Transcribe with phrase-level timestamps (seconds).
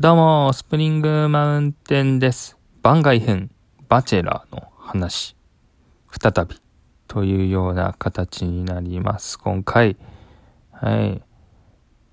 [0.00, 2.56] どうも、スプリングマウンテンです。
[2.84, 3.50] 番外編、
[3.88, 5.34] バチェラーの話、
[6.08, 6.54] 再び、
[7.08, 9.40] というような形になります。
[9.40, 9.96] 今回、
[10.70, 11.20] はい。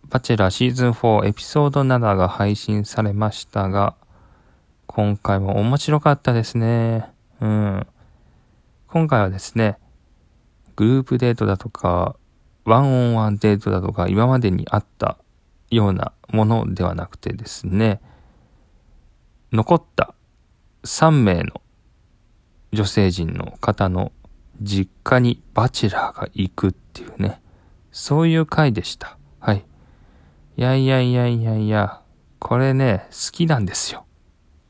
[0.09, 3.93] バチェラーシーズン4エピソード7が配信されましたが、
[4.87, 7.07] 今回も面白かったですね。
[7.39, 7.87] うん。
[8.87, 9.77] 今回はですね、
[10.75, 12.15] グループデートだとか、
[12.63, 15.19] ワンオンワンデートだとか、今までにあった
[15.69, 18.01] ようなものではなくてですね、
[19.51, 20.13] 残った
[20.83, 21.61] 3名の
[22.73, 24.11] 女性陣の方の
[24.61, 27.41] 実家にバチェラーが行くっていうね、
[27.91, 29.17] そういう回でした。
[29.39, 29.65] はい。
[30.57, 32.01] いやいやいやいやいや、
[32.39, 34.05] これね、好きなんですよ。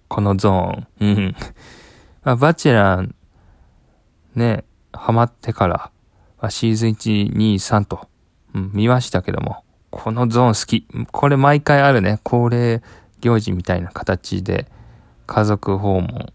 [0.07, 0.87] このゾーン。
[0.99, 1.35] うん。
[2.23, 3.13] まあ、バチェラー、
[4.35, 5.91] ね、ハマってから、
[6.39, 8.07] あ、シーズン1、2、3と、
[8.53, 9.64] うん、見ましたけども、
[9.95, 10.85] このゾーン好き。
[11.13, 12.83] これ毎回あるね、恒例
[13.21, 14.67] 行事みたいな形で、
[15.25, 16.33] 家族訪問、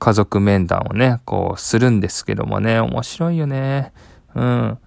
[0.00, 3.92] 家族面談をね、こうするんですけどもね、面白いよね。
[4.34, 4.78] うん。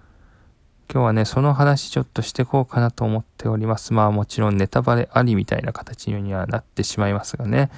[0.92, 3.94] 今日はね、その話ちょっとしてこうかなと思っております。
[3.94, 7.70] まあもちろんネタバレありみたいな形にはなってしまいますがね。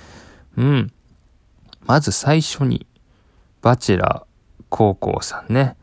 [0.56, 0.92] うん。
[1.82, 2.84] まず最初に、
[3.62, 5.76] バチェラー高校さんね。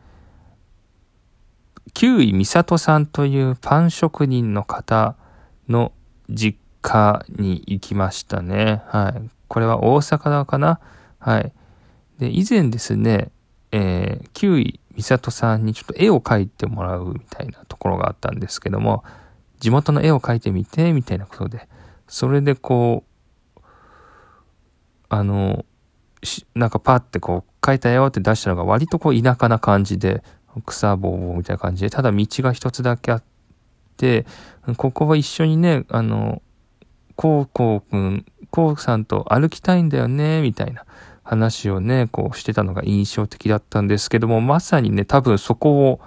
[1.94, 5.16] 旧井美里さんというパン職人の方
[5.68, 5.92] の
[6.28, 8.82] 実家に行きましたね。
[8.88, 9.30] はい。
[9.48, 10.80] これは大阪だかな？
[11.18, 11.52] はい。
[12.18, 13.30] で、以前ですね、
[13.72, 19.04] えー、旧井美里さんにちょっと絵を描いてもらうみたいなところがあったんですけども、
[19.60, 21.68] 地元の絵を描いてみて、みたいなことで、
[22.06, 23.04] それでこ
[23.56, 23.60] う、
[25.08, 25.64] あの、
[26.54, 30.22] なんかパッてこう描いたよって出したのが割とこう田舎な感じで、
[30.62, 33.22] 草ぼうぼうみたいな感じで、ただ道が一つだけあっ
[33.96, 34.26] て、
[34.76, 36.42] ここは一緒にね、あの、
[37.16, 40.84] こうこうくん、こうさんと歩きたいんだよね、みたいな
[41.22, 46.00] 話をね、こうしてたのが印象的だったんですけども、まさにね、多分そこを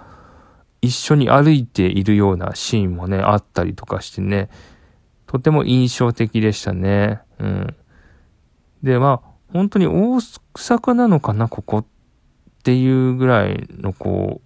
[0.80, 4.48] 一緒に歩いているようなシーンもね、あったりとかしてね、
[5.26, 7.20] とても印象的でしたね。
[7.38, 7.76] うん。
[8.82, 10.20] で、まあ、本当に大
[10.54, 11.84] 阪なのかな、ここっ
[12.68, 14.42] ていうぐらいのこ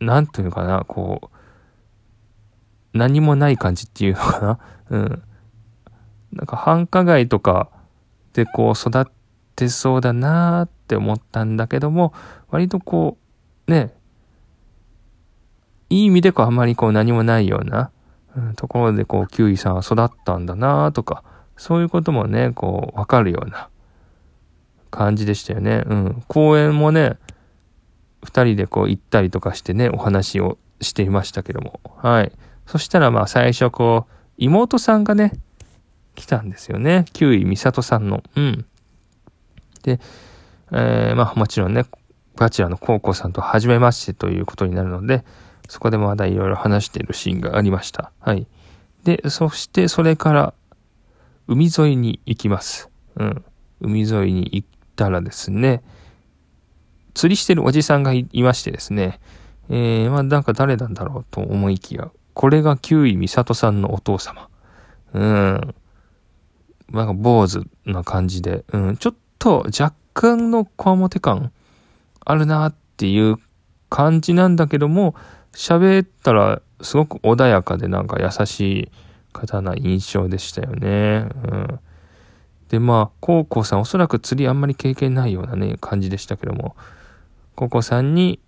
[0.00, 1.32] う、なんというかな、こ
[2.94, 4.58] う、何もない感じっていうのかな。
[4.90, 5.22] うん。
[6.32, 7.70] なんか繁華街とか
[8.34, 9.04] でこう育っ
[9.56, 12.12] てそうだなーって思ったんだけども、
[12.50, 13.18] 割とこ
[13.66, 13.92] う、ね、
[15.90, 17.90] いい意味でこうあまりこう何もないような、
[18.36, 21.24] うん、ところでこう、キウイさんは育ったんだなーとか、
[21.56, 23.70] そういうこともね、こう、わかるような
[24.94, 25.82] 感じでしたよね。
[25.86, 26.24] うん。
[26.28, 27.18] 公園もね、
[28.22, 31.80] 二人でこう行ったりとかしてね、お話をしていましたけども。
[31.96, 32.32] はい。
[32.66, 35.32] そしたらまあ最初こう、妹さんがね、
[36.14, 37.06] 来たんですよね。
[37.12, 38.22] キウイ美里さんの。
[38.36, 38.64] うん。
[39.82, 39.98] で、
[40.72, 41.84] えー、まあもちろんね、
[42.36, 45.24] バチェラのコウコさんと初めましてということになるので、
[45.68, 48.12] そこでまだいろいろ話しているシーンがありました。
[48.20, 48.46] はい。
[49.02, 50.54] で、そしてそれから、
[51.46, 52.88] 海沿いに行きます。
[53.16, 53.44] うん。
[53.80, 54.64] 海沿いに行
[54.96, 55.82] たらですね、
[57.14, 59.20] 釣りしてるおじさんがいましてですね、
[59.70, 64.48] えー、まあなんか誰なんだろうと思いきや、これがキウイ美里さんのお父様。
[65.12, 65.74] うん。
[66.90, 68.96] なんか坊主な感じで、うん。
[68.96, 71.52] ちょっと若干のこわもて感
[72.24, 73.36] あるなっていう
[73.88, 75.14] 感じなんだけども、
[75.52, 78.92] 喋ったらすごく穏やかでなんか優しい
[79.32, 81.28] 方な印象でしたよね。
[81.44, 81.80] うん。
[82.74, 86.74] で、まあ、コウコさんおそらく釣りあんまり経験ないようなね、感じでしたけども、
[87.54, 88.40] コウコさんに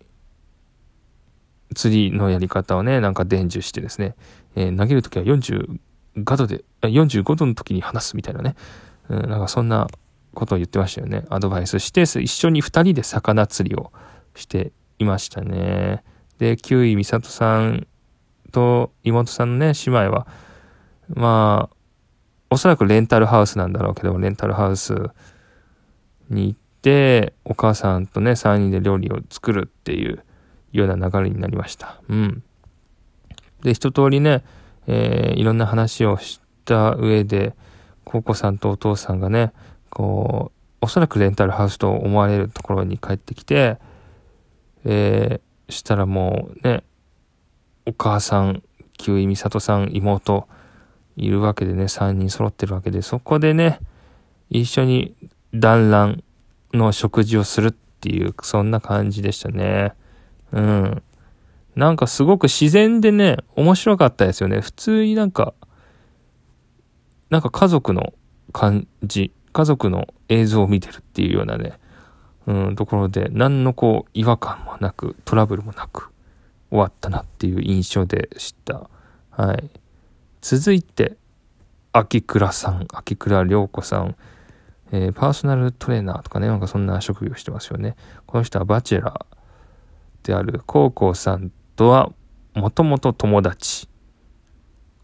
[1.76, 4.16] 釣りのやり方をね、なんか伝授してですね、
[4.56, 5.78] えー、投げるときは45
[6.36, 8.56] 度で、45度の時に離すみたいなね、
[9.08, 9.86] うん、なんかそんな
[10.34, 11.24] ことを言ってましたよね。
[11.30, 13.92] アドバイスして、一緒に二人で魚釣りを
[14.34, 16.02] していましたね。
[16.38, 17.86] で、キウイ美里さん
[18.50, 20.26] と妹さんのね、姉妹は、
[21.14, 21.75] まあ、
[22.50, 24.94] おそらくレンタルハウスなんだろうけど、レンタルハウス
[26.30, 30.24] に行って、お母さんとね、3人で料理を作るっていう
[30.72, 32.00] ような流れになりました。
[32.08, 32.42] うん。
[33.62, 34.44] で、一通りね、
[34.86, 37.54] えー、いろんな話をした上で、
[38.04, 39.52] コウコさんとお父さんがね、
[39.90, 43.78] こう、おそらくレンタルハウスと思われるところに帰ってきて、
[44.84, 46.84] えー、したらもうね、
[47.86, 48.62] お母さん、
[48.96, 50.48] キウイ美里さん、妹、
[51.16, 53.80] いるわけでね、3人揃ってるわけで、そこでね、
[54.50, 55.14] 一緒に
[55.54, 56.22] 団らん
[56.72, 59.94] の食事をするっていう、そんな感じでしたね。
[60.52, 61.02] うん。
[61.74, 64.60] なんかすごく自然でね、面白かったですよね。
[64.60, 65.54] 普通になんか、
[67.30, 68.14] なんか家族の
[68.52, 71.78] 感じ、家族の映像を見てるっていうようなね、
[72.46, 76.10] うん、ところで、何のこう、違和感もなく、トラブルもなく、
[76.70, 78.88] 終わったなっていう印象でした。
[79.30, 79.70] はい。
[80.48, 81.16] 続いて、
[81.90, 84.14] 秋倉さん、秋倉涼子さん、
[84.92, 87.96] えー、パーソナルトレーナーとかね、なんかそんな職業してますよね。
[88.26, 92.12] この人はバチェラーである高校さんとは
[92.54, 93.88] もともと友達。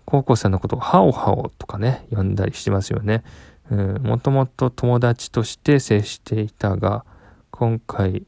[0.04, 3.24] 高校さんのことをハオハオとかね、呼んだりしてますよね。
[3.68, 7.04] もともと友達として接していたが、
[7.50, 8.24] 今回、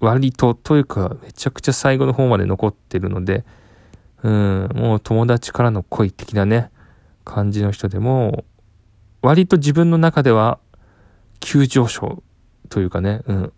[0.00, 3.46] 割とというか、めちゃくちゃ最後の方まで残ってるので、
[4.22, 6.70] うん、もう友達からの恋的なね、
[7.24, 8.44] 感じの人でも、
[9.20, 10.58] 割と自分の中では
[11.40, 12.22] 急上昇
[12.68, 13.52] というかね、うん、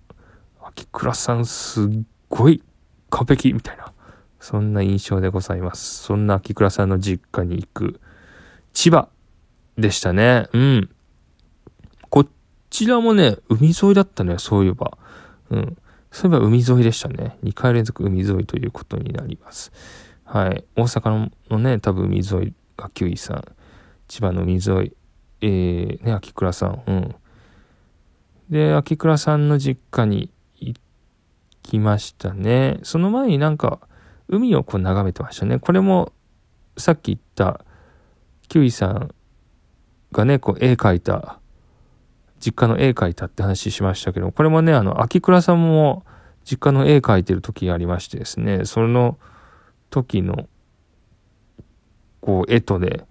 [0.62, 1.88] 秋倉さんすっ
[2.28, 2.62] ごい
[3.11, 3.93] 完璧みたいな、
[4.40, 6.02] そんな印象でございます。
[6.02, 8.00] そんな秋倉さんの実家に行く
[8.72, 9.08] 千葉
[9.78, 10.49] でしたね。
[10.52, 10.90] うん。
[12.10, 12.26] こ
[12.70, 14.99] ちらもね、海沿いだったね、そういえば。
[15.50, 15.76] うん。
[16.10, 17.38] そういえば海沿いでしたね。
[17.44, 19.72] 2回連続海沿いということになります。
[20.25, 20.65] はい。
[20.76, 23.44] 大阪のね、多分海沿いが9位さん。
[24.09, 24.93] 千葉の海沿い。
[25.41, 26.82] えー、ね、秋倉さん。
[26.87, 27.15] うん。
[28.50, 30.76] で、秋倉さんの実家に行
[31.62, 32.79] きましたね。
[32.82, 33.81] その前になんか、
[34.29, 35.59] 海をこう眺めてましたね。
[35.59, 36.12] これも、
[36.77, 37.65] さっき言った、
[38.49, 39.15] キウイさん
[40.12, 41.38] がね、こう絵描いた
[42.44, 46.05] 実家の絵描いたって話しましたけど、これもね、あの、秋倉さんも
[46.44, 49.19] 実家の絵描いてる時がありましてですね、その
[49.94, 50.49] 時の、
[52.20, 53.06] こう、絵とね、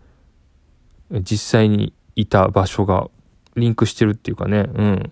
[1.12, 3.10] 実際にいた場所が
[3.56, 5.12] リンクしてるっていうかね、うん。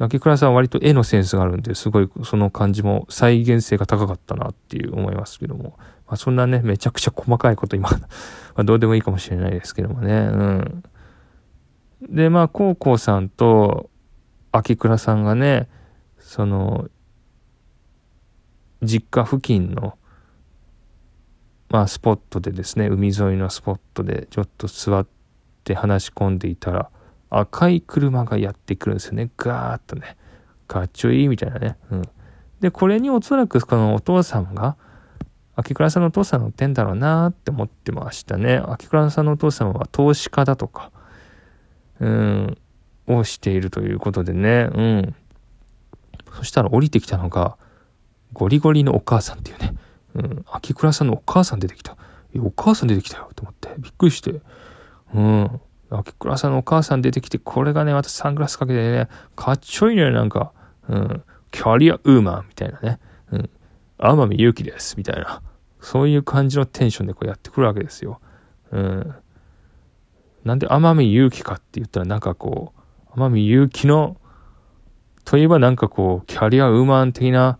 [0.00, 5.78] 秋倉さんは割と絵のセンスがあるんで、すごいその感じも再現性が高かったなっていう思いますけども。
[6.06, 7.88] まあ、そんなね、めちゃくちゃ細かいこと今
[8.56, 10.82] まどうでもいいかもしれないですけどもね、うん。
[12.08, 13.90] で、まあ、高校さんと
[14.50, 15.68] 秋倉さんがね、
[16.18, 16.88] その、
[18.82, 19.98] 実家付近の、
[21.70, 25.06] まあ、スポットでですね、海沿いのスポットでちょっと座っ
[25.62, 26.90] て話し込んでいたら、
[27.30, 29.30] 赤い車がやってくるんですよね。
[29.36, 30.16] ガーッとね。
[30.66, 31.76] かっちょいいみたいなね。
[31.90, 32.02] うん。
[32.60, 34.76] で、これにおそらくこのお父さんが、
[35.54, 38.56] 秋倉さんのお父さん乗ってんだろうなって思ってましたね。
[38.56, 40.90] 秋倉さんのお父さんは投資家だとか、
[42.00, 42.58] うん、
[43.06, 45.14] をしているということでね、うん。
[46.36, 47.56] そしたら降りてきたのが、
[48.32, 49.74] ゴリゴリのお母さんっていうね、
[50.14, 51.96] うん、秋倉さんのお母さん出てきた。
[52.38, 54.40] お母さん出てきたよと思って、びっくりして、
[55.14, 55.60] うん。
[55.90, 60.52] 秋倉さんのお母さん出てきて、これがね、またサングラスかけてね、かっちょいいね、なんか、
[60.88, 63.00] うん、キャリアウーマンみたいなね、
[63.32, 63.50] うん、
[63.98, 65.42] 天海祐希です、みたいな、
[65.80, 68.20] そういう感じのテンションでこうやってくるわけですよ。
[68.70, 69.14] うん。
[70.44, 72.80] なんで天海祐希かって言ったらなんかこう、
[73.14, 74.16] 天海祐希の、
[75.24, 77.58] といえばなんかこう、キャリアウーマン的な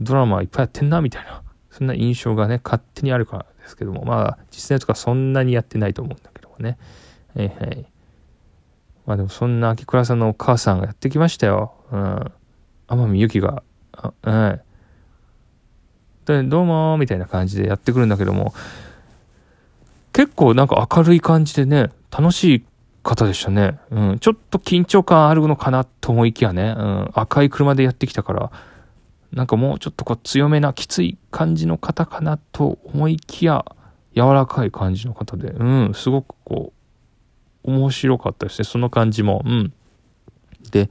[0.00, 1.42] ドラマいっぱいやってんな、みたいな、
[1.76, 6.78] そんな印象がね、勝手にあるからですけども、まあ、実際とかそんなにやってないと思うんだけどもね。
[7.34, 7.86] はいはい。
[9.06, 11.74] まあでもそんな秋倉さんのお母さんがやってきましたよ。
[11.90, 12.32] うん。
[12.86, 13.64] 天海祐希が、
[14.22, 14.60] はい。
[16.26, 18.54] で、どうもみたいな感じでやってくるんだけども、
[20.12, 22.64] 結構なんか明るい感じでね、楽しい
[23.02, 23.80] 方でしたね。
[23.90, 24.18] うん。
[24.20, 27.10] ちょっと緊張感あるのかなと思いきやね、うん。
[27.14, 28.52] 赤い車でやってきたから、
[29.34, 33.64] なんかもうちょっとこう強めなきつい感じの方かなと思いきや、
[34.14, 36.72] 柔らかい感じの方で、うん、すごくこ
[37.64, 39.42] う、面白かったですね、その感じも。
[39.44, 39.72] うん。
[40.70, 40.88] で、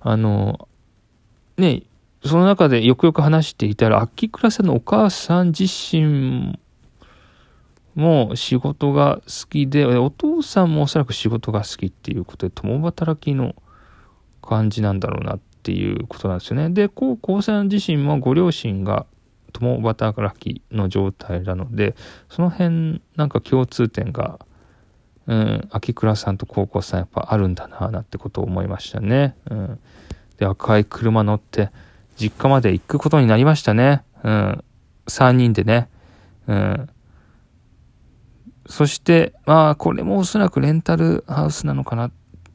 [0.00, 0.68] あの、
[1.56, 1.82] ね、
[2.24, 6.58] その中でよくよく話していたら、秋倉さんのお母さん自身
[7.96, 13.56] も仕事が好きで、お父さんもおそらく仕事が好きっていうことで、共働きの
[14.40, 16.70] 感じなんだろうなってっていうことなんですよね。
[16.70, 19.04] で、高校さん自身もご両親が
[19.52, 21.94] 共働きの状態なので、
[22.30, 24.38] その辺なんか共通点が、
[25.26, 29.36] うん、秋倉さんと高校さんやっぱあるんだななんてことを思いましたね。
[29.50, 29.80] うん。
[30.38, 31.70] で、赤い車乗って
[32.16, 34.02] 実家まで行くことになりましたね。
[34.24, 34.64] うん。
[35.08, 35.90] 3人でね。
[36.46, 36.88] うん。
[38.66, 42.10] そして、まあ、これもおそらくレンタルハウスなのかな。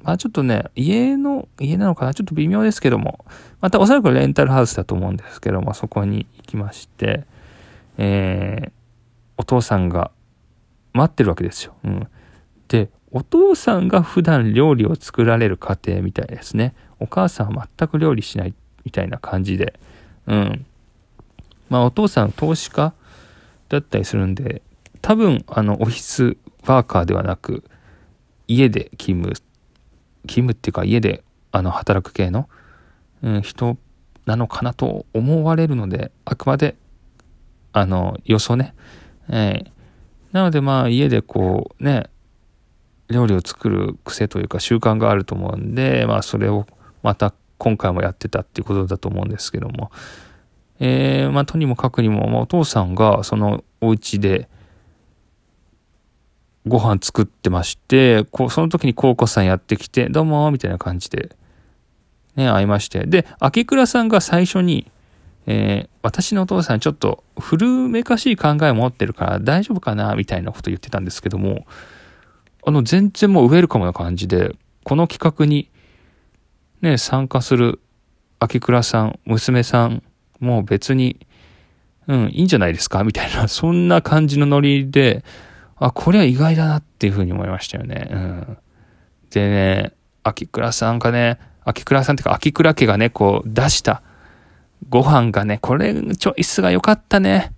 [0.06, 2.14] まあ、ちょっとね、家の、家なのかな？
[2.14, 3.26] ちょっと微妙ですけども、
[3.60, 7.26] またおそらくレンタルハウスだと思うんですけども、そこに行きまして、
[7.98, 8.72] えー、
[9.38, 10.12] お父さんが
[10.94, 11.76] 待ってるわけですよ。
[11.84, 12.08] うん。
[12.68, 16.76] で、お父さんが普段料理を作られる家庭みたいですね。
[17.00, 19.80] お母さんは全く料理しないみたいな感じで。
[20.28, 20.66] うん。
[21.70, 22.94] まあ、お父さん投資家
[23.70, 24.62] だったりするんで、
[25.02, 27.64] 多分、あの、オフィスワーカーではなく、
[28.48, 29.34] 家で勤務、
[30.34, 32.50] 務っていうか家であの働く系の、
[33.24, 33.78] うん、人
[34.26, 36.76] なのかなと思われるので、あくまで、
[37.74, 38.74] あの、予想ね。
[39.30, 39.70] えー、
[40.32, 42.10] なのでまあ家でこうね、
[43.10, 46.66] 料理を作る癖というか習慣があると思うんで、まあそれを
[47.04, 49.92] また今回もやってたっていうことだと思うんですけども、
[50.80, 54.50] えー、まあとにもかくにも、まあ、お父さんがそのお家で
[56.68, 61.36] ご飯作ってまして、こその時にコウコさんやってきて、どうもみたいな感じで、
[62.36, 63.06] ね、会いまして。
[63.06, 64.92] で、秋倉さんが最初に、
[65.48, 71.66] えー、私のお父さんちょっと古めかしい考え持ってるから大丈夫かなみたいなこと言ってたんですけども、
[72.66, 75.70] あの、全然もうウェルカムな感じで、この企画に
[76.82, 77.80] ね、参加する
[78.40, 80.04] 秋倉さん、娘さん
[80.40, 81.26] もう別に、
[82.08, 85.24] うん、いいんじゃないですかみたいな、そんな感じのノリで、
[85.78, 88.08] あ、これは意外だなっていうふうに思いましたよね。
[88.12, 88.58] うん。
[89.30, 94.02] でね、秋倉さんがね、秋倉さんっていうか秋倉家がね、こう出した
[94.90, 97.52] ご飯がね、これチョイスが良かったね。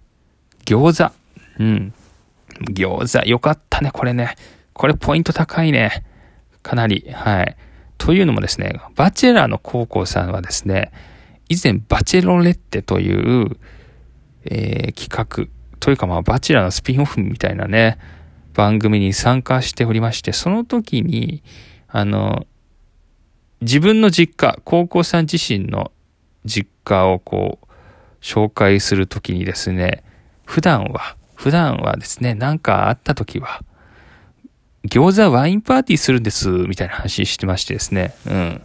[0.66, 1.14] 餃子。
[1.60, 1.94] うん。
[2.72, 4.36] 餃子良かったね、これね。
[4.74, 6.04] これポイント高いね。
[6.64, 7.06] かなり。
[7.12, 7.56] はい。
[7.98, 10.92] というのもですね、バチェラーの高校さんはですね、
[11.50, 13.58] 以前バチェロレッテという、
[14.46, 17.98] えー、企画というかまあバチェラーのスピンオフみたいなね、
[18.54, 21.44] 番組に参加しておりまして、その時に、
[21.88, 22.48] あの、
[23.62, 25.92] 自分の実家、高校さん自身の
[26.46, 27.68] 実家をこう、
[28.22, 30.04] 紹介するときにですね、
[30.46, 33.64] 普段は、普段はですね、なんかあった時は、
[34.90, 38.16] 餃子ワインパーティーするんです、みたいな話してましてですね。
[38.26, 38.62] うん。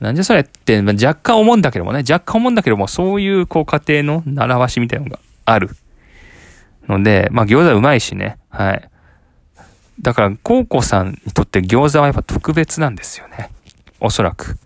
[0.00, 5.70] なんじゃそれって、若干思うんだけどもね、若干思うんだけども、そういうこう家庭の習わしみたいなのがある。
[6.88, 8.38] ので、まあ餃子うまいしね。
[8.48, 8.90] はい。
[10.00, 13.50] だから、コウコさんにとって餃子はやっぱ特別なんですよね。
[14.00, 14.56] おそらく。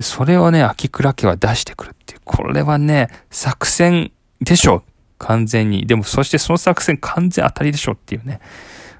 [0.00, 2.20] それをね、秋倉家は出してくるっていう。
[2.24, 4.82] これはね、作戦でしょ。
[5.18, 5.86] 完全に。
[5.86, 8.40] でも、そしてその作戦完全当たりでしょっていうね。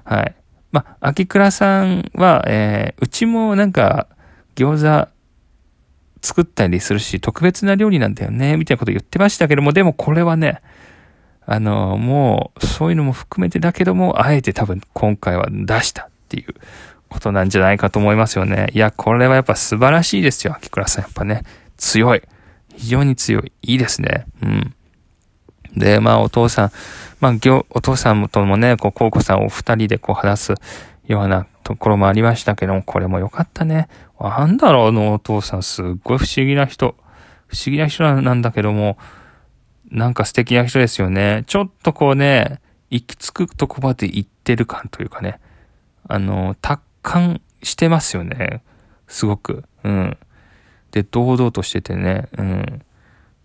[0.03, 0.35] はい。
[0.71, 4.07] まあ、秋倉さんは、えー、うちもなんか、
[4.55, 5.09] 餃子
[6.21, 10.61] 作ったりするし、特別な料理なんだよね、みたいなこと言ってましたけども、でもこれはね、
[11.45, 16.55] あの、もう、そういうのも含めてだけども、あえて多分今回は出したっていう
[17.09, 18.67] ことなんじゃないかと思いますよね。
[18.73, 21.03] いや、これはやっぱ素晴らしいですよ、秋倉さん。
[21.03, 21.43] やっぱね、
[21.77, 22.21] 強い。
[22.75, 23.51] 非常に強い。
[23.61, 24.25] いいですね。
[24.41, 24.73] うん。
[25.75, 26.71] で、まあ、お父さん、
[27.19, 27.33] まあ、
[27.69, 30.53] お父さんともね、こう、コウコさんお二人でこう話す
[31.07, 33.87] ようなところもありましたけども、これも良かったね。
[34.19, 36.95] なんだろう、あのお父さん、すっごい不思議な人。
[37.47, 38.97] 不思議な人なんだけども、
[39.93, 41.43] なんか素敵な人ですよね。
[41.45, 42.59] ちょっとこうね、
[42.89, 45.39] 行き着くとこまで行ってる感というかね。
[46.07, 48.63] あの、達観してますよね。
[49.07, 49.63] すごく。
[49.83, 50.17] うん。
[50.91, 52.27] で、堂々としててね。
[52.37, 52.81] うん。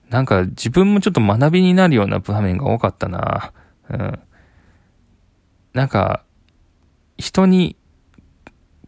[0.08, 3.52] なんか自分もちょっと学びになるような場面が多かったな。
[3.90, 4.18] うん。
[5.74, 6.24] なんか、
[7.18, 7.76] 人に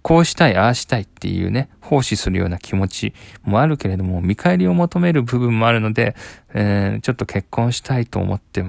[0.03, 6.17] こうしたい、ああしたいっていうね、奉仕するような気持ちもあるけれども、見返りを求める部分もあるので、
[6.55, 8.65] えー、ちょっと結婚したいと思って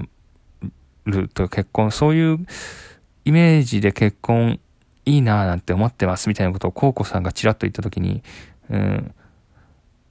[1.06, 2.46] ると結婚、そういう
[3.24, 4.60] イメージで結婚
[5.04, 8.22] いいなぁなんて思ってますみたいなことをコウコさんがちらっと言ったときに、
[8.70, 9.14] うん、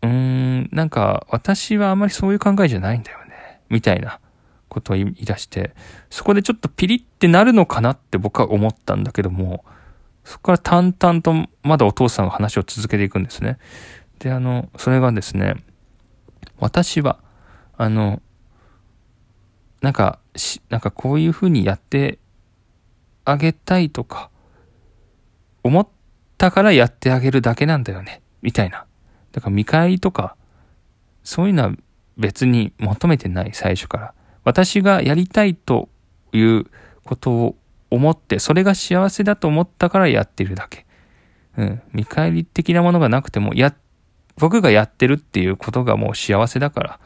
[0.01, 3.61] うーん、なんか私はあまりそういう考えじゃないんだよね。
[3.69, 4.19] みたいな
[4.67, 5.73] ことを言い出して、
[6.09, 9.63] そこでちょっとピリってなるのかなって僕は思ったんだけども、
[10.23, 13.57] そこから淡々とまだお父さんが話を続けていくんですね。
[14.19, 15.55] で、あの、それがですね、
[16.59, 17.19] 私は、
[17.77, 18.21] あの、
[19.81, 22.19] なんか、し、なんかこういうふうにやって
[23.25, 24.29] あげたいとか、
[25.63, 25.87] 思っ
[26.37, 28.21] たからやってあげるだけなんだよね。
[28.41, 28.85] みたいな。
[29.31, 30.35] だから見返りとか、
[31.23, 31.71] そういうのは
[32.17, 34.13] 別に求めてない、最初から。
[34.43, 35.89] 私がやりたいと
[36.31, 36.65] いう
[37.03, 37.55] ことを
[37.91, 40.85] 思って、それが幸せだと思ったからやってるだけ。
[41.57, 41.81] うん。
[41.93, 43.75] 見返り的なものがなくても、や、
[44.37, 46.99] 僕がやってるっていうことがもう幸せだから、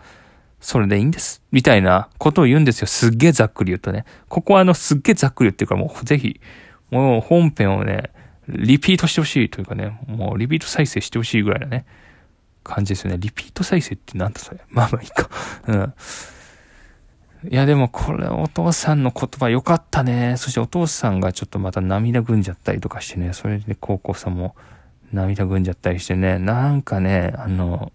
[0.61, 1.43] それでいいんです。
[1.51, 2.87] みたいなことを言うんですよ。
[2.87, 4.05] すっげえざっくり言うとね。
[4.29, 6.39] ここはあの、すっげえざっくり言ってるから、もうぜひ、
[6.91, 8.11] もう本編をね、
[8.47, 11.85] リピートしてほしいというかね、もうリピート再生してほしいぐらいなね、
[12.63, 13.17] 感じですよね。
[13.19, 14.59] リピート再生ってなんだそれ。
[14.69, 15.29] まあまあいいか。
[15.67, 15.93] うん。
[17.49, 20.35] いやでもこれお父さんの言葉良かったね。
[20.37, 24.55] そしてお父さんがちょっとまた涙ぐんじゃったりとかしてね、それで高校さんも
[25.11, 27.91] 涙ぐんじゃったりしてね、なんかね、あの、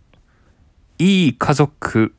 [0.98, 2.14] いい家族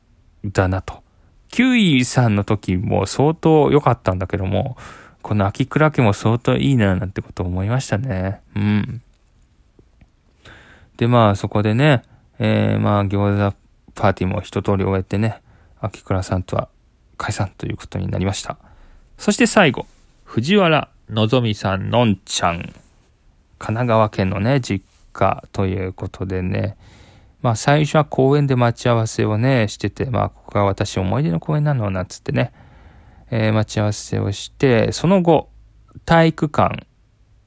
[0.45, 1.03] だなと。
[1.49, 4.77] キウイさんの時も相当良かったんだけども、
[5.21, 8.41] この秋倉家も相当いいな、なんてことを思いましたね。
[8.55, 9.01] うん。
[10.97, 12.03] で、まあ、そこでね、
[12.39, 13.55] えー、まあ、餃子
[13.93, 15.41] パーティーも一通り終えてね、
[15.79, 16.69] 秋倉さんとは
[17.21, 18.57] 解散ということになりました。
[19.19, 19.85] そして最後、
[20.23, 22.57] 藤原のぞみさんのんちゃん。
[22.57, 22.73] 神
[23.59, 26.77] 奈川県のね、実家ということでね、
[27.43, 32.51] まあ最初は公園で待ち合わせをね、してて、まあここが私思い出の公園なの、なんつってね、
[33.29, 35.49] えー、待ち合わせをして、その後、
[36.05, 36.87] 体育館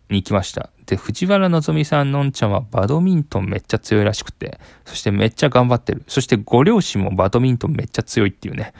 [0.08, 0.70] に行きました。
[0.86, 6.04] で、藤原のぞみさんのんちゃんはバドミントンめっちゃ強いらしくて、そしてめっちゃ頑張ってる。
[6.06, 8.72] そしてご両親もバドミントンめっちゃ強いっていうね、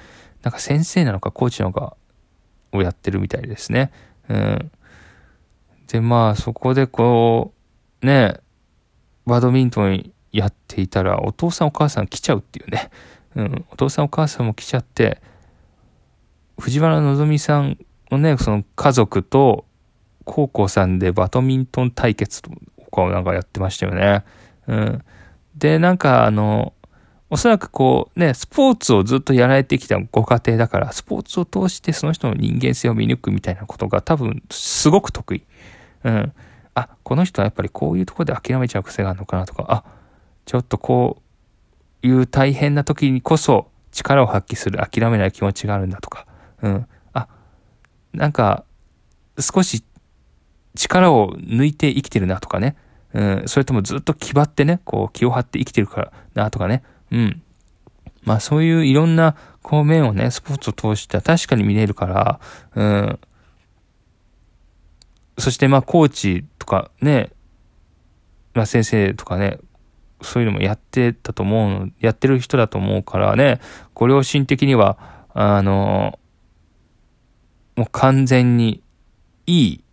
[0.44, 1.96] なんか先生なのかコーチなのか
[2.72, 3.90] をやってるみたいですね。
[4.28, 4.70] うん。
[5.88, 7.54] で、まあそこでこ
[8.02, 8.34] う、ね、
[9.26, 12.90] バドミントンやっていたらお父さんお母さん来ちゃうっていうね。
[13.36, 13.64] うん。
[13.70, 15.22] お父さんお母さんも来ちゃって、
[16.58, 17.78] 藤原のぞみさん
[18.10, 19.64] のね、その家族と
[20.24, 22.50] 高校さんでバドミントン対決と
[22.92, 24.24] かをなんかやってましたよね。
[24.66, 25.04] うん。
[25.56, 26.74] で、なんかあの、
[27.34, 35.42] おそらくこうね、スポーツをずっとやられてきたご家庭だから、スポーツを通してその人の人間性を見抜くみたいなことが多分すごく得意。
[36.04, 36.32] うん。
[36.74, 39.84] あ、この人はやっぱりこういうとこで諦めちゃう癖があるのかなとか、あ、
[40.44, 41.22] ちょっとこ
[42.04, 46.28] ういう大変な時にこそ力を発揮する諦めない気持ちがあるんだとか、
[46.62, 46.86] うん。
[47.14, 47.26] あ、
[48.12, 48.62] なんか
[49.40, 49.82] 少し
[50.76, 52.76] 力を抜いて生きてるなとかね。
[53.12, 56.84] うん、それともずっと気張ってね、こう気を張って生きてるからなとかね。
[57.14, 57.42] うん。
[58.24, 62.40] まあそういういろんなこう面をね、スポーツを通しては確かに見れるから、
[62.74, 63.18] うん。
[65.38, 67.30] そしてまあコーチとかね、
[68.52, 69.58] まあ先生とかね、
[70.22, 73.60] そういうのもやってたと思う、やってる人だと思うからね、
[73.94, 74.98] ご両親的には、
[75.32, 76.18] あの、
[77.76, 78.82] もう完全に
[79.46, 79.83] いい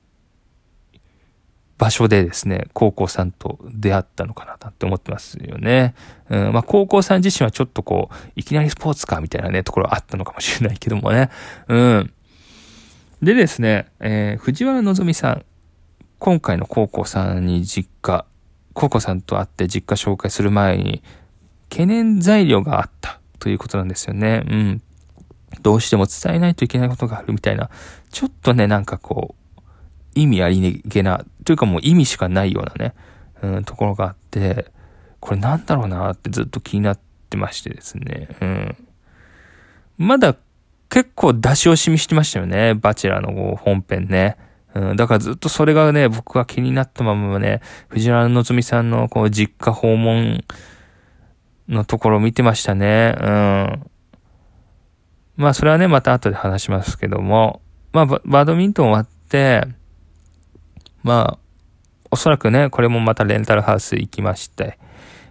[1.82, 5.96] 場所でですね、高校さんと出会ったのかなって思ってますよね。
[6.30, 11.32] うん、まあ、高校さん自身はちょっとこう、いきなりスポーツかみたいなね、ところあったのかもしれないけどもね。
[11.68, 12.14] うん。
[13.24, 15.46] でですね、えー、藤原のぞみさん、
[16.20, 18.26] 今回の高校さんに実家、
[18.74, 21.02] 高校さんと会って実家紹介する前に、
[21.72, 24.44] 懸念材料があったということなんですよね。
[24.48, 24.82] うん。
[25.64, 27.72] どうしても伝えないといけないことがあるみたいな、
[28.12, 29.41] ちょっとね、なんかこう、
[30.16, 32.94] 意味ありげな、というかもう意味しかないようなね、
[33.42, 34.72] うん、ところがあって、
[35.20, 38.76] これなんだろうなってずっと気になってましてですね、うん。
[39.98, 40.36] まだ
[40.90, 44.38] 結構出し惜しみしてましたよね、バチェラーの本編ね。
[44.74, 50.44] うん、だからずっとそれがね、僕は気になったままね、藤原のぞみさんのこう実家訪問
[51.68, 53.16] のところを見てましたね。
[53.20, 53.92] うん。
[55.38, 57.62] まあそれはね、また後で話しますけども、
[57.94, 59.68] まあバドミントン終わって、
[61.04, 61.40] まあ、
[62.12, 64.78] おそらくね、これもまたレンタルハウス行きまして、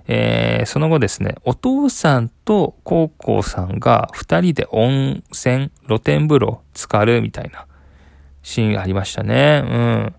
[0.09, 7.67] えー、その後ですね、お父さんと高校さんが二人で温泉、露天風呂浸かるみたいな
[8.43, 9.63] シーンがありましたね。
[9.65, 10.15] うん。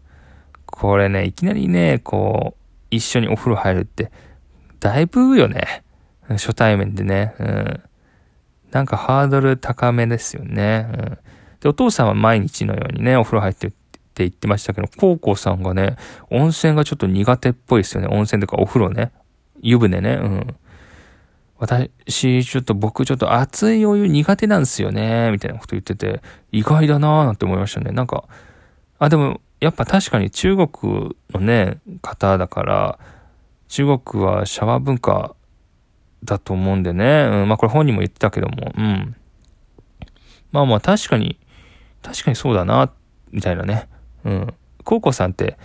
[0.65, 4.11] これね、いきなりね、こう、一緒にお風呂入るって、
[4.79, 5.83] だいぶよね。
[6.27, 7.35] 初対面でね。
[7.39, 7.83] うん。
[8.71, 10.87] なんかハードル高めですよね。
[10.89, 11.17] うん。
[11.59, 13.80] で、お父さんは毎日のようにね、お風呂入ってって
[14.25, 15.95] って言ってましたけど、コウコさんがね、
[16.29, 18.07] 温泉がちょっと苦手っぽいですよね。
[18.07, 19.11] 温泉とかお風呂ね。
[19.61, 20.19] 湯船ね。
[20.21, 20.55] うん。
[21.57, 25.31] 私、ちょっと僕ちょっと熱いお湯苦手なんですよね。
[25.31, 27.91] みたいなこと言ってて、意外だなーなんて思いましたね。
[27.91, 28.25] なんか、
[28.99, 32.99] あ、でも、やっぱ確かに中国のね、方だから、
[33.67, 35.35] 中国はシャワー文化
[36.23, 37.27] だと思うんでね。
[37.31, 39.15] うん、まあこれ本人も言ってたけども、うん。
[40.51, 41.39] まあまあ確かに、
[42.01, 42.91] 確かにそうだな、
[43.31, 43.87] みたいなね。
[44.25, 44.53] うん。
[44.83, 45.57] コウコさんって、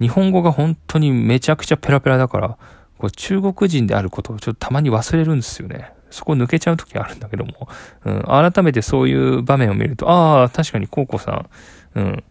[0.00, 2.58] 日本語が本当にめちゃくちゃペラペラだから、
[2.98, 5.92] こう中国人であることをちょっとたまに忘れるんですよね。
[6.10, 7.68] そこ抜けちゃう時あるんだけども、
[8.04, 11.46] うん、改めてそういう場面を見ると、ああ、確かにコウコさ
[11.94, 12.24] ん、うん、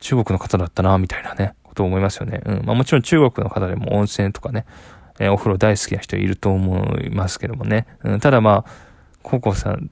[0.00, 2.40] 中国の方だったな、みたいなね、ことを思いますよね。
[2.44, 4.64] うん、まあもちろん中国の方でも温泉とかね、
[5.18, 7.86] えー、お風呂大好きな人いると思いますけどもね。
[8.04, 8.70] うん、ただまあ、
[9.22, 9.90] コウコさん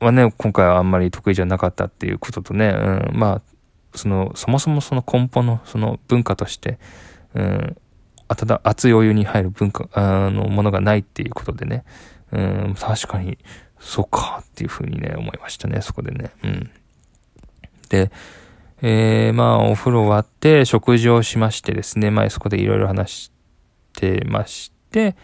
[0.00, 3.42] はね、今回はあんまり得意じゃなかったっていうこととね、うん、まあ、
[3.94, 6.78] その、そもそもその根本のその文化として、
[7.34, 7.76] うん、
[8.28, 11.84] ただ熱いお湯に入る文化、あの、ものがないっていうことでね、
[12.32, 13.38] うん、確かに、
[13.80, 16.30] そうかっていうふうにね、思いましたね、そこでね。
[16.44, 16.70] うん。
[17.88, 18.10] で、
[18.82, 23.32] えー、まあ、お風呂終わって食事をしましてですね、前そこでいろいろ話し
[23.94, 25.16] てまして、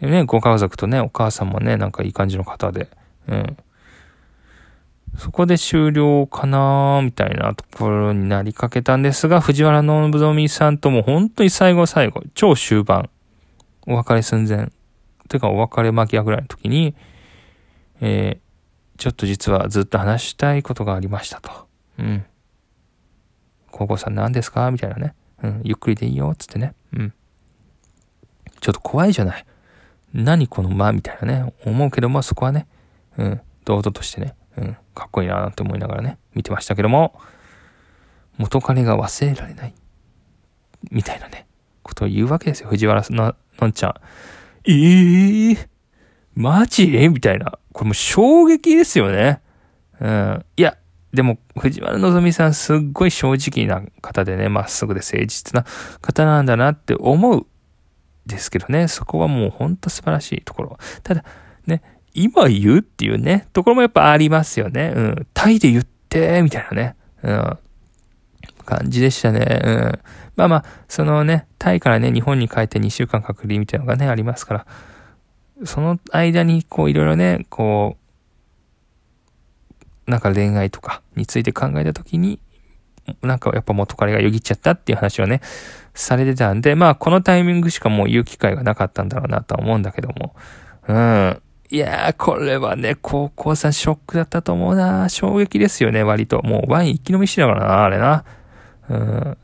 [0.00, 2.88] ね、ご家族とね、お母さんもね、なんかいい感じの方で、
[3.28, 3.56] うん。
[5.16, 13.08] そこで終了かなみたいなところになりかけたんですが、藤原希美さんとも本当に最後最後、超終盤、
[13.86, 14.70] お別れ寸前、
[15.28, 16.94] というかお別れ間際ぐらいの時に、
[18.00, 21.50] えー、ちょっと実はずっと話したいことがありましたと。
[21.98, 22.24] うん。
[23.70, 25.14] 高校さん何ですかみたいなね。
[25.42, 26.74] うん、ゆっくりでいいよ、つってね。
[26.92, 27.14] うん。
[28.60, 29.46] ちょっと怖いじゃない。
[30.12, 32.66] 何この間みたいなね、思うけども、そこはね、
[33.16, 37.18] うん、堂々としてね、うん、かっこいいなって思いながらね、見てましたけども、
[38.36, 39.74] 元彼が忘れられない。
[40.90, 41.46] みたいなね、
[41.82, 43.94] ことを言うわけですよ、藤原ののんちゃん。
[44.66, 45.68] ええー、
[46.34, 46.86] マジ？
[47.08, 47.58] みたいな。
[47.72, 49.40] これもう衝撃ですよね。
[50.00, 50.44] うん。
[50.56, 50.76] いや、
[51.12, 55.64] でも、藤原希さんすっごい正直な方でね、まっすぐで誠実な
[56.00, 57.46] 方なんだなって思う
[58.26, 60.78] ですけどね、そこはもうほんと素晴らしいところ。
[61.02, 61.24] ただ、
[61.66, 61.82] ね、
[62.14, 64.92] 今言うっていうね、ところもやっぱありますよね。
[64.94, 65.26] うん。
[65.34, 66.96] タイで言って、みたいなね。
[67.22, 67.58] うん。
[68.64, 69.60] 感じでしたね。
[69.64, 69.98] うん。
[70.36, 74.66] まあまあ、そのね、タイからね、日本に帰って2週間隔離みたいなのがね、ありますから、
[75.64, 77.96] その間に、こう、いろいろね、こ
[80.06, 82.40] う、なんか恋愛とかについて考えたときに、
[83.22, 85.40] なんかやっぱ元彼がよぎっちゃったっていう話をね、
[85.94, 90.34] されてたんで、まあこのタイミングしかもう言う機会がなかったんだろうなとは思うんだけども。
[90.88, 91.42] うん。
[91.74, 96.40] いやー、これはね、高校さんショックだったと思うな衝撃ですよね、割と。
[96.44, 98.24] もうワイン一気飲みしてたからな、あれな。
[98.90, 99.38] うん。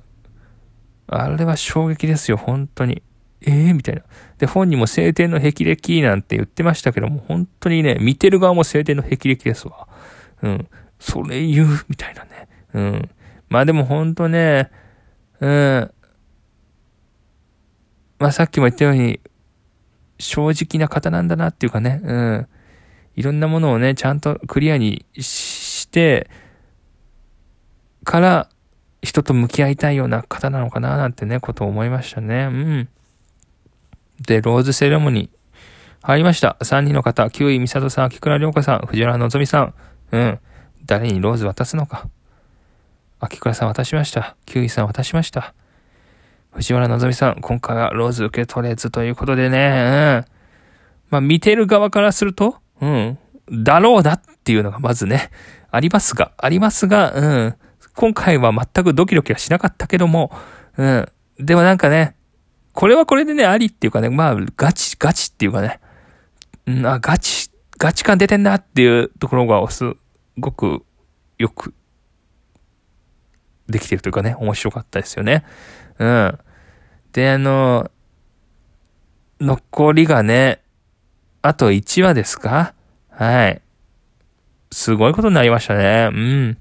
[1.08, 3.02] あれは衝撃ですよ、本当に。
[3.44, 4.02] ええー、みたいな。
[4.38, 9.88] で、本人も晴天の霹靂なんて言ってましたけども、本当にね、見てる側も晴天の霹靂ですわ。
[10.42, 10.68] うん。
[11.00, 12.48] それ言う、みたいなね。
[12.74, 13.10] うん。
[13.48, 14.70] まあでも本当ね、
[15.40, 15.90] うん。
[18.20, 19.18] まあさっきも言ったように、
[20.20, 22.48] 正直な方なんだなっていうかね、うん。
[23.16, 26.30] いろんなものをね、ちゃんとクリアにして、
[28.04, 28.48] から
[29.02, 32.44] 人と向き合いたいような方なのかななんてね、ことを思いましたね。
[32.44, 32.88] うん。
[34.20, 35.30] で、ローズセレモニー。
[36.02, 36.56] 入りました。
[36.60, 39.74] 3人の方、9位美里さん、秋倉涼子さん、藤原のぞみさん。
[40.12, 40.38] うん。
[40.86, 42.08] 誰にローズ渡すのか。
[43.18, 44.36] 秋倉さん渡しました。
[44.46, 45.54] キウイさん渡しました。
[46.52, 50.32] 藤原希さん、今回はローズ受け取れずということでね、うん。
[51.10, 53.18] まあ、見てる側からすると、うん、
[53.50, 55.30] だろうなっていうのがまずね、
[55.70, 57.54] ありますが、ありますが、うん。
[57.94, 60.32] 今回は全くドキドキはしなかったけども、
[60.76, 61.08] うん。
[61.38, 62.16] でもなんかね、
[62.72, 65.80] これはこれでね、ありっていうかね、まあ、ガチ、ガチっていうかね、
[66.66, 69.94] うん、あ、ガチ、ガチ感出てんなっていうところがす
[70.38, 70.84] ごく
[71.38, 71.74] よく
[73.68, 75.44] できてるというかね、面白かったですよね。
[76.00, 76.38] うん。
[77.12, 77.90] で、あの、
[79.40, 80.62] 残りがね、
[81.42, 82.74] あと1話ですか？
[83.10, 83.62] はい。
[84.72, 86.08] すごいことになりましたね。
[86.12, 86.58] うん。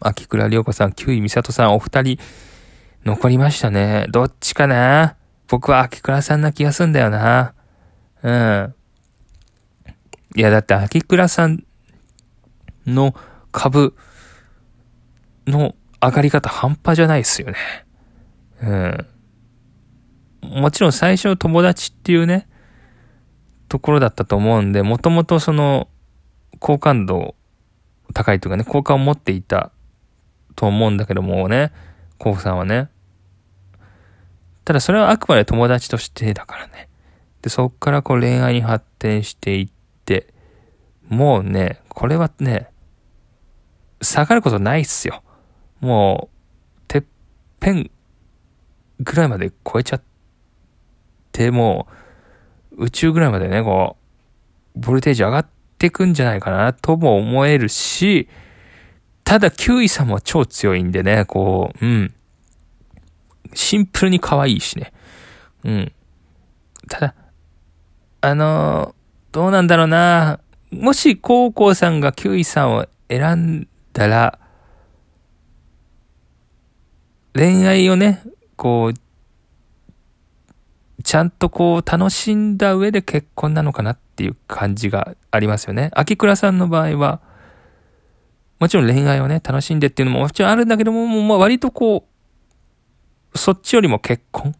[0.00, 2.18] 秋倉涼子さん、九位美里さん、お二人、
[3.04, 4.06] 残りましたね。
[4.10, 5.16] どっちかな？
[5.48, 7.54] 僕は秋倉さんな気がすんだよな。
[8.22, 8.74] うん。
[10.36, 11.64] いや、だって秋倉さん
[12.86, 13.14] の
[13.50, 13.96] 株、
[15.46, 17.56] の上がり方半端じゃないですよね。
[18.64, 19.06] うん。
[20.62, 22.48] もちろん最初友達っていうね、
[23.68, 25.88] ところだったと思うんで、もともとその、
[26.60, 27.34] 好感度
[28.14, 29.70] 高いというかね、好感を持っていた
[30.56, 31.72] と思うんだけどもね、
[32.18, 32.88] コウさんはね。
[34.64, 36.88] ただそれはあくまで友達としてだからね。
[37.42, 39.68] で、そっからこう恋愛に発展していっ
[40.04, 40.32] て、
[41.08, 42.70] もうね、これはね、
[44.00, 45.22] 下がることないっすよ。
[45.80, 47.04] もう、てっ
[47.60, 47.90] ぺん
[49.00, 50.02] ぐらいまで超えちゃっ
[51.32, 51.88] て、も
[52.76, 53.96] う、宇宙ぐらいまでね、こ
[54.76, 55.46] う、ボルテージ上がっ
[55.78, 58.28] てくんじゃないかなとも思えるし、
[59.24, 62.14] ただ、キウイさんも超強いんでね、こう、うん。
[63.54, 64.92] シンプルに可愛いしね。
[65.64, 65.92] うん。
[66.88, 67.14] ただ、
[68.20, 70.40] あのー、どうなんだろうな。
[70.70, 74.38] もし、コウコウさんがキウイさんを選んだら、
[77.34, 78.22] 恋愛をね、
[78.56, 78.94] こう、
[81.02, 85.90] ちゃんとこう楽しんだ上で結婚なのかなっていう感じがありますよね。
[85.92, 87.20] 秋倉さんの場合は、
[88.58, 92.06] もちろん恋愛をね、楽しんでっていうのももちろんあるんだけども、もう割とこ
[93.34, 94.54] う、そっちよりも結婚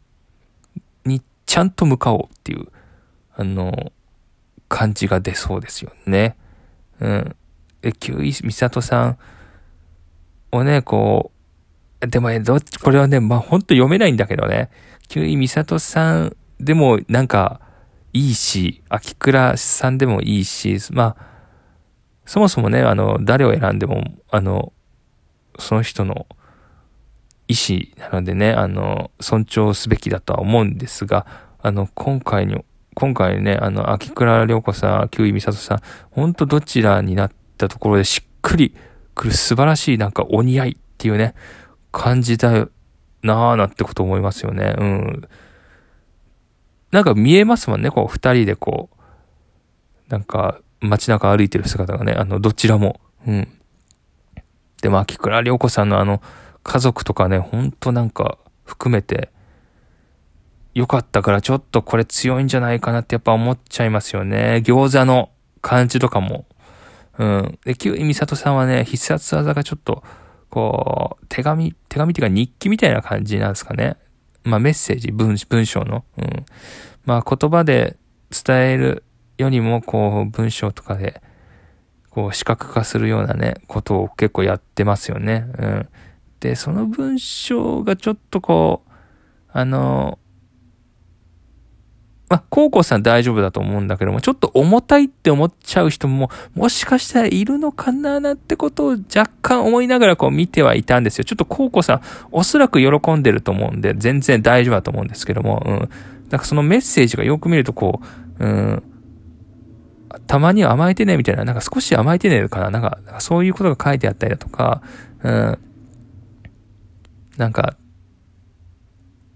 [1.04, 2.66] にちゃんと向かおうっていう、
[3.36, 3.92] あの、
[4.68, 6.36] 感じが出そうですよね。
[7.00, 7.36] うん。
[7.82, 9.18] え、キウイ・ミサトさん
[10.50, 11.33] をね、こう、
[12.06, 14.70] でもね、どっち、これはね、まあ、ほんと読めないんだけどね。
[15.08, 17.60] キ井美里さんでもなんか
[18.12, 21.34] いいし、秋倉さんでもいいし、まあ、
[22.26, 24.72] そもそもね、あの、誰を選んでも、あの、
[25.58, 26.26] その人の
[27.48, 31.26] 意思なのでね、あの、尊重すべきだとは思うんですが、
[31.60, 32.64] あの、今回に、
[32.94, 38.74] 今回ね、あの、秋倉涼子さん、旧井美里さん、ほんとどちらになったところでしっくり
[39.14, 41.34] くる素晴らしいなんかお似合いっていうね、
[41.94, 42.70] 感じだよ
[43.22, 44.74] なぁなんてこと思いますよね。
[44.76, 45.28] うん。
[46.90, 53.00] なんか見えますもんね、こう二人でこう、なんか街中歩いてる姿がね、あの、どちらも。
[53.26, 53.48] うん。
[54.82, 56.20] でも、秋倉涼子さんのあの、
[56.62, 59.30] 家族とかね、ほんとなんか含めて、
[60.74, 64.62] 良かったからちょっとこれ強いんじゃないかなってやっぱ思っちゃいますよね。
[64.64, 65.30] 餃子の
[65.62, 66.46] 感じとかも。
[67.18, 67.58] うん。
[67.64, 70.02] で、旧井美里さんはね、必殺技がちょっと、
[70.54, 73.96] こう、手紙、手紙っていうか日記みたいな感じなんですかね。
[74.44, 76.04] まあメッセージ、文文章の。
[76.16, 76.46] うん。
[77.06, 77.96] まあ言葉で
[78.30, 79.02] 伝える
[79.36, 81.20] よりも、こう、文章とかで、
[82.08, 85.50] こう、視覚化するようなね、ことを結構やってますよね。
[85.58, 85.88] うん。
[86.38, 88.92] で、その文章がちょっとこう、
[89.52, 90.20] あの、
[92.34, 101.24] まあ、コウコさん大丈夫だと思うんだけども、ちょっと重たいって思っちゃう人も、もしかしたらいるのかななんてことを若干思いながらこう見てはいたんですよ。
[101.24, 102.00] ちょっとコウコさん、
[102.32, 105.88] おそらく喜んでると思うんで、全然大丈夫だと思うんですけども、うん。
[106.30, 108.00] なんかそのメッセージがよく見るとこ
[108.40, 108.82] う、うん、
[110.26, 112.70] たまには甘えてね、みたいな、なんか少し甘えてね、かな。
[112.70, 114.82] なんか、そういうことが書いてあったりだとか、
[115.22, 115.58] うん、
[117.36, 117.76] なんか、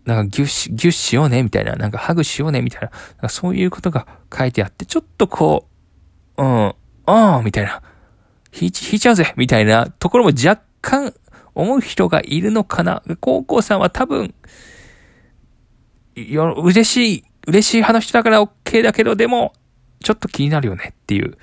[0.09, 5.69] なんかギュッし、ギュッしようね、みたいな、なんかハグしようね、みたいな、なんかそういうことが書いてあって、ちょっとこ
[6.39, 7.83] う、うん、あーみたいな、
[8.59, 9.87] 引いちゃうぜみたいな。
[9.87, 11.13] ところも若干
[11.55, 13.03] 思う人がいるのかな。
[13.21, 14.35] 高校さんは多分、
[16.17, 19.53] よ、嬉しい、嬉しい派の人だから OK だけど、でも、
[20.03, 21.37] ちょっと気になるよねっていう、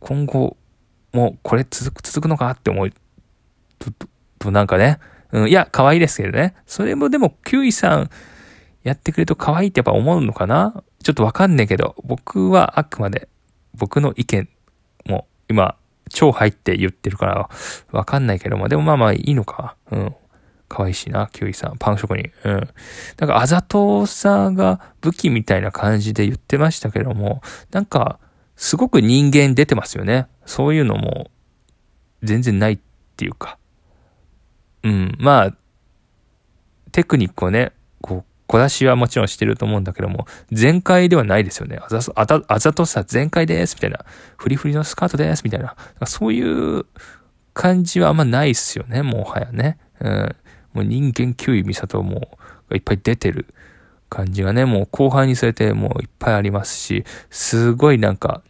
[0.00, 0.56] 今後
[1.12, 2.90] もこれ続く、続くのかって思う。
[3.78, 3.92] と、
[4.38, 4.98] と、なんかね、
[5.32, 6.54] うん、いや、可愛いですけどね。
[6.66, 8.10] それもでも、キュウイさん
[8.82, 10.82] やってくれると可愛いってやっぱ思うのかな？
[11.02, 13.28] ちょっとわかんねえけど、僕はあくまで
[13.74, 14.48] 僕の意見
[15.06, 15.76] も今、
[16.10, 17.50] 超入って言ってるから
[17.92, 19.76] わかんないけども、でもまあまあいいのか。
[19.90, 20.14] うん。
[20.70, 21.76] 可愛いしな、キュウイさん。
[21.78, 22.30] パン職人。
[22.44, 22.68] うん。
[23.18, 28.18] なんかあざとさが武器みたいな感じで言ってましたけども、なんか、
[28.56, 30.26] すごく人間出てますよね。
[30.46, 31.30] そういうのも、
[32.22, 32.78] 全然ないっ
[33.16, 33.57] ていうか。
[34.82, 35.56] うん、まあ、
[36.92, 41.78] テクニックをね、こう、小出しはもちろんしてると思うんだけども、全開ではないですよね。
[41.82, 44.04] あざ、あざ、あざとさ全開です、みたいな。
[44.38, 45.76] フリフリのスカートです、みたいな。
[46.06, 46.86] そういう
[47.52, 49.78] 感じはあんまないっすよね、もはやね。
[50.00, 50.36] うん。
[50.72, 52.38] もう人間級位美里も
[52.70, 53.52] がいっぱい出てる
[54.08, 58.42] 感じがね、もう後半にされてもういっぱいありますし、すごいなんか、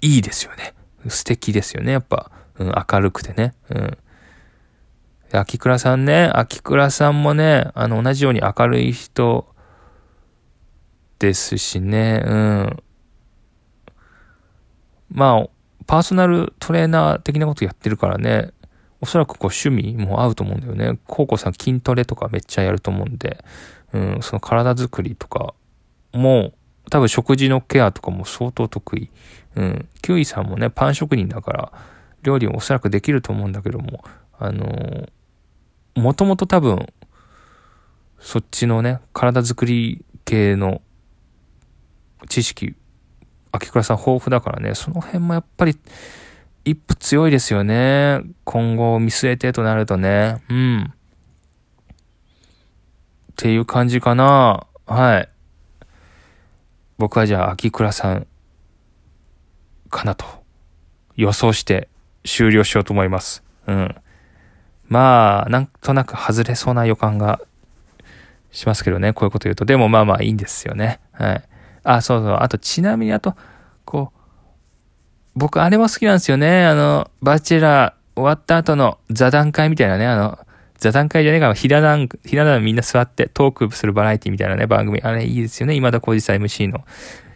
[0.00, 0.74] いいですよね。
[1.08, 2.30] 素敵ですよね、やっぱ。
[2.60, 3.54] うん、明るくてね。
[3.70, 3.98] うん。
[5.32, 9.46] 秋倉さんね、秋倉さんもね、あの、同じように明るい人
[11.18, 12.82] ですしね、うん。
[15.10, 15.48] まあ、
[15.86, 18.50] パーソナルトレーナー的なことやってるからね、
[19.00, 20.98] おそらくこう趣味も合うと思うんだよね。
[21.06, 23.42] コウコさん筋トレとかめっちゃやると思うんで、
[23.94, 25.54] うん、その体作りとか
[26.12, 26.52] も、
[26.90, 29.10] 多分食事のケアとかも相当得意。
[29.56, 29.88] うん。
[30.02, 31.72] キウイさんもね、パン職人だから、
[32.22, 34.04] 料理もおそらくできると思うんだけども、
[34.38, 36.86] あのー、もともと多分、
[38.18, 40.82] そっちのね、体作り系の
[42.28, 42.74] 知識、
[43.52, 45.78] 秋倉さん豊富だからね、その辺もやっぱり、
[46.64, 48.20] 一歩強いですよね。
[48.44, 50.42] 今後を見据えてとなるとね。
[50.50, 50.92] うん。
[53.32, 54.66] っていう感じかな。
[54.86, 55.28] はい。
[56.98, 58.26] 僕はじゃあ、秋倉さん
[59.88, 60.26] かなと
[61.16, 61.89] 予想して
[62.24, 63.42] 終了しようと思います。
[63.66, 63.94] うん。
[64.88, 67.40] まあ、なんとなく外れそうな予感が
[68.50, 69.64] しますけどね、こういうこと言うと。
[69.64, 71.00] でもまあまあいいんですよね。
[71.12, 71.42] はい。
[71.84, 72.36] あ、そうそう。
[72.40, 73.34] あと、ちなみにあと、
[73.84, 74.20] こう、
[75.36, 76.66] 僕あれも好きなんですよね。
[76.66, 80.38] あの、バチェラー終わった後の座談会みたいなね、あの、
[80.78, 85.00] 座談会じゃねえか、ひら談、ひら談みんな座ってトークするバラエティみたいなね、番組。
[85.02, 85.74] あれいいですよね。
[85.74, 86.84] 今田耕司さん MC の。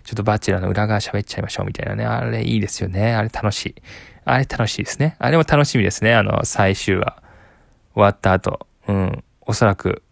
[0.02, 2.04] ちょっとバチェラーの裏側喋っちゃいましょうみたいなね。
[2.04, 3.14] あれいいですよね。
[3.14, 3.74] あれ楽しい。
[4.24, 5.16] あれ楽しいですね。
[5.18, 6.14] あれも楽しみですね。
[6.14, 7.22] あの、最終話。
[7.94, 8.66] 終わった後。
[8.88, 9.24] うん。
[9.42, 10.02] おそらく、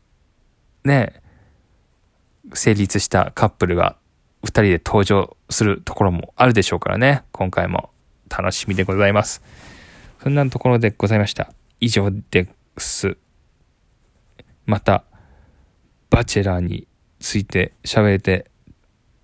[0.84, 1.22] ね、
[2.54, 3.96] 成立したカップルが
[4.44, 7.22] 二人で登場するところもあるでしょうからね。
[7.32, 7.90] 今回も
[8.28, 9.42] 楽しみでございます。
[10.22, 11.52] そんなところでございました。
[11.80, 12.48] 以上で
[12.78, 13.16] す。
[14.66, 15.04] また、
[16.10, 16.86] バチェラーに
[17.18, 18.50] ついて喋れて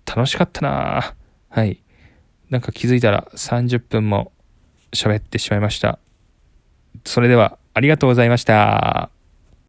[0.05, 1.15] 楽しかったな
[1.49, 1.83] はい。
[2.49, 4.31] なんか気づいたら30分も
[4.93, 5.99] 喋ってしまいました。
[7.05, 9.09] それではありがとうございました。